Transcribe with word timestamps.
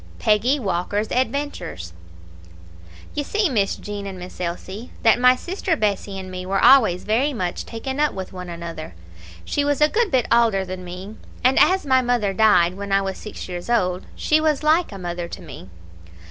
Peggy 0.17 0.59
Walker's 0.59 1.11
Adventures 1.11 1.93
"You 3.13 3.23
see, 3.23 3.49
Miss 3.49 3.75
Jean 3.75 4.07
and 4.07 4.17
Miss 4.17 4.41
Elsie, 4.41 4.89
that 5.03 5.19
my 5.19 5.35
sister 5.35 5.75
Bessie 5.75 6.17
and 6.17 6.31
me 6.31 6.43
were 6.43 6.59
always 6.59 7.03
very 7.03 7.33
much 7.33 7.67
taken 7.67 7.99
up 7.99 8.11
with 8.13 8.33
one 8.33 8.49
another; 8.49 8.95
she 9.45 9.63
was 9.63 9.79
a 9.79 9.87
good 9.89 10.09
bit 10.09 10.25
aulder 10.31 10.65
than 10.65 10.83
me, 10.83 11.17
and 11.43 11.59
as 11.59 11.85
my 11.85 12.01
mother 12.01 12.33
died 12.33 12.73
when 12.77 12.91
I 12.91 13.03
was 13.03 13.19
six 13.19 13.47
years 13.47 13.69
old, 13.69 14.07
she 14.15 14.41
was 14.41 14.63
like 14.63 14.91
a 14.91 14.97
mother 14.97 15.27
to 15.27 15.39
me. 15.43 15.69